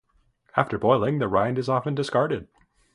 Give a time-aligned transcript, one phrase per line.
[0.57, 2.47] After boiling, the rind is often discarded.